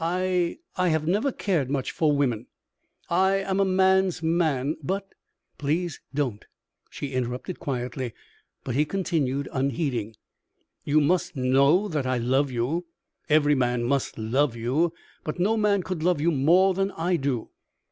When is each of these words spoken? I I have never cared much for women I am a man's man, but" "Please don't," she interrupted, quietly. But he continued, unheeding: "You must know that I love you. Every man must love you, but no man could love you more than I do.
I 0.03 0.57
I 0.77 0.87
have 0.89 1.05
never 1.07 1.31
cared 1.31 1.69
much 1.69 1.91
for 1.91 2.11
women 2.17 2.47
I 3.07 3.35
am 3.35 3.59
a 3.59 3.65
man's 3.65 4.23
man, 4.23 4.77
but" 4.81 5.13
"Please 5.59 6.01
don't," 6.11 6.43
she 6.89 7.13
interrupted, 7.13 7.59
quietly. 7.59 8.13
But 8.63 8.73
he 8.73 8.83
continued, 8.83 9.47
unheeding: 9.53 10.15
"You 10.83 11.01
must 11.01 11.35
know 11.35 11.87
that 11.87 12.07
I 12.07 12.17
love 12.17 12.49
you. 12.49 12.87
Every 13.29 13.53
man 13.53 13.83
must 13.83 14.17
love 14.17 14.55
you, 14.55 14.91
but 15.23 15.37
no 15.37 15.55
man 15.55 15.83
could 15.83 16.01
love 16.01 16.19
you 16.19 16.31
more 16.31 16.73
than 16.73 16.89
I 16.93 17.15
do. 17.15 17.51